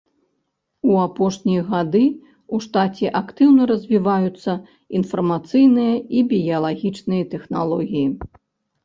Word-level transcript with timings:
У 0.91 0.93
апошнія 1.07 1.65
гады 1.73 1.99
ў 2.05 2.55
штаце 2.65 3.07
актыўна 3.21 3.67
развіваюцца 3.73 4.55
інфармацыйныя 5.01 5.93
і 6.17 6.25
біялагічныя 6.33 7.23
тэхналогіі. 7.35 8.03